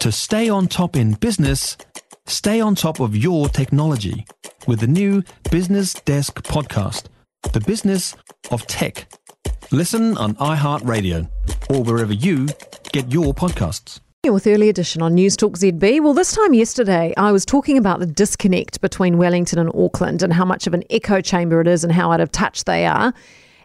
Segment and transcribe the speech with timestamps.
[0.00, 1.76] To stay on top in business,
[2.26, 4.24] stay on top of your technology
[4.66, 7.08] with the new Business Desk podcast,
[7.52, 8.16] The Business
[8.50, 9.12] of Tech.
[9.70, 11.28] Listen on iHeartRadio
[11.68, 12.48] or wherever you
[12.92, 14.00] get your podcasts.
[14.26, 16.00] With early edition on News Talk ZB.
[16.00, 20.32] Well, this time yesterday, I was talking about the disconnect between Wellington and Auckland and
[20.32, 23.12] how much of an echo chamber it is and how out of touch they are.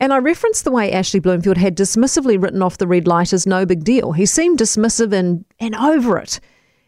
[0.00, 3.46] And I referenced the way Ashley Bloomfield had dismissively written off the red light as
[3.46, 4.12] no big deal.
[4.12, 6.40] He seemed dismissive and, and over it.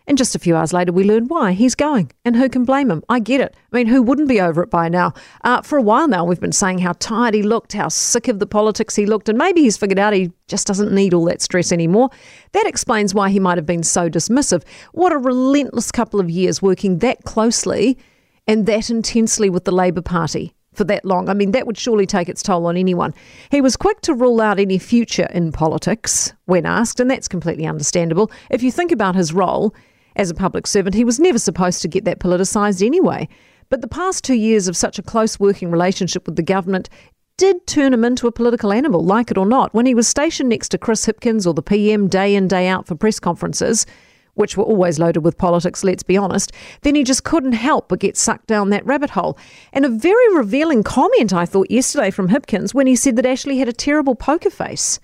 [0.07, 1.53] And just a few hours later, we learned why.
[1.53, 2.11] He's going.
[2.25, 3.05] And who can blame him?
[3.09, 3.55] I get it.
[3.72, 5.13] I mean, who wouldn't be over it by now?
[5.45, 8.39] Uh, for a while now, we've been saying how tired he looked, how sick of
[8.39, 11.41] the politics he looked, and maybe he's figured out he just doesn't need all that
[11.43, 12.11] stress anymore.
[12.53, 14.64] That explains why he might have been so dismissive.
[14.93, 17.97] What a relentless couple of years working that closely
[18.49, 21.29] and that intensely with the Labour Party for that long.
[21.29, 23.14] I mean, that would surely take its toll on anyone.
[23.50, 27.67] He was quick to rule out any future in politics when asked, and that's completely
[27.67, 28.30] understandable.
[28.50, 29.75] If you think about his role
[30.16, 33.28] as a public servant, he was never supposed to get that politicised anyway.
[33.69, 36.88] But the past two years of such a close working relationship with the government
[37.38, 39.72] did turn him into a political animal, like it or not.
[39.72, 42.86] When he was stationed next to Chris Hipkins or the PM day in, day out
[42.86, 43.86] for press conferences,
[44.34, 46.52] which were always loaded with politics, let's be honest,
[46.83, 49.36] then he just couldn't help but get sucked down that rabbit hole.
[49.72, 53.58] And a very revealing comment, I thought, yesterday from Hipkins when he said that Ashley
[53.58, 54.98] had a terrible poker face.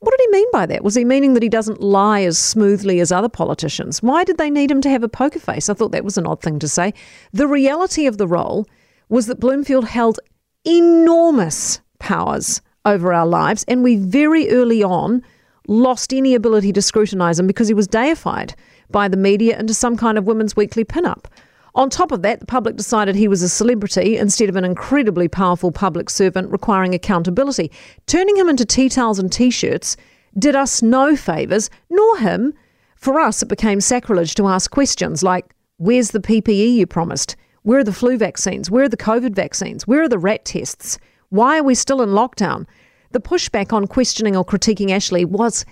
[0.00, 0.84] What did he mean by that?
[0.84, 4.00] Was he meaning that he doesn't lie as smoothly as other politicians?
[4.00, 5.68] Why did they need him to have a poker face?
[5.68, 6.94] I thought that was an odd thing to say.
[7.32, 8.66] The reality of the role
[9.08, 10.20] was that Bloomfield held
[10.64, 15.22] enormous powers over our lives, and we very early on
[15.68, 18.54] lost any ability to scrutinise him because he was deified
[18.90, 21.28] by the media into some kind of Women's Weekly pin-up.
[21.74, 25.28] On top of that, the public decided he was a celebrity instead of an incredibly
[25.28, 27.70] powerful public servant requiring accountability.
[28.06, 29.96] Turning him into tea towels and t shirts
[30.38, 32.54] did us no favours, nor him.
[32.96, 37.36] For us, it became sacrilege to ask questions like Where's the PPE you promised?
[37.62, 38.70] Where are the flu vaccines?
[38.70, 39.86] Where are the COVID vaccines?
[39.86, 40.98] Where are the rat tests?
[41.28, 42.66] Why are we still in lockdown?
[43.10, 45.64] The pushback on questioning or critiquing Ashley was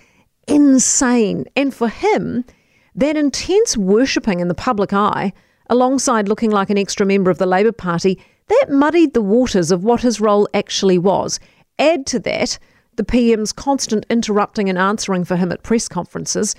[0.48, 1.44] insane.
[1.54, 2.44] And for him,
[2.94, 5.32] that intense worshipping in the public eye,
[5.68, 9.84] alongside looking like an extra member of the Labour Party, that muddied the waters of
[9.84, 11.40] what his role actually was.
[11.78, 12.58] Add to that
[12.96, 16.54] the PM's constant interrupting and answering for him at press conferences,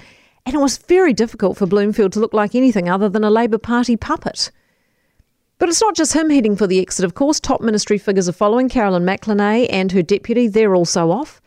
[0.45, 3.57] and it was very difficult for Bloomfield to look like anything other than a Labour
[3.57, 4.51] Party puppet.
[5.59, 7.39] But it's not just him heading for the exit, of course.
[7.39, 8.69] Top ministry figures are following.
[8.69, 11.41] Carolyn McElnay and her deputy, they're also off.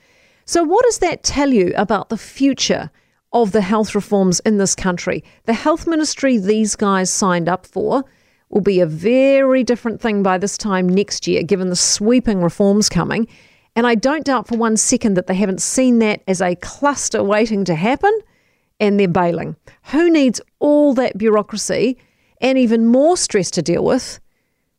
[0.44, 2.90] So, what does that tell you about the future
[3.32, 5.22] of the health reforms in this country?
[5.44, 8.04] The health ministry these guys signed up for
[8.48, 12.88] will be a very different thing by this time next year, given the sweeping reforms
[12.88, 13.28] coming.
[13.76, 17.22] And I don't doubt for one second that they haven't seen that as a cluster
[17.22, 18.18] waiting to happen
[18.80, 19.54] and they're bailing.
[19.92, 21.96] Who needs all that bureaucracy?
[22.40, 24.20] And even more stress to deal with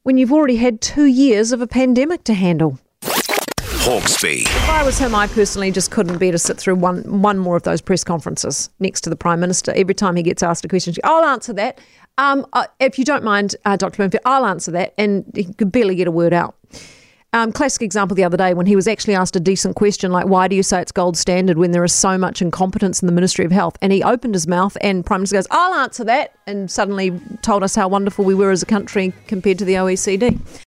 [0.04, 2.80] when you've already had two years of a pandemic to handle.
[3.02, 4.42] Hawkesby.
[4.42, 7.58] If I was him, I personally just couldn't bear to sit through one one more
[7.58, 9.74] of those press conferences next to the Prime Minister.
[9.76, 11.80] Every time he gets asked a question, I'll answer that.
[12.20, 13.98] Um, uh, if you don't mind, uh, Dr.
[13.98, 14.94] Bloomfield, I'll answer that.
[15.00, 16.56] And he could barely get a word out.
[17.34, 20.28] Um, classic example the other day when he was actually asked a decent question like,
[20.28, 23.14] why do you say it's gold standard when there is so much incompetence in the
[23.14, 23.78] Ministry of Health?
[23.82, 26.34] And he opened his mouth and Prime Minister goes, I'll answer that.
[26.46, 30.42] And suddenly told us how wonderful we were as a country compared to the OECD.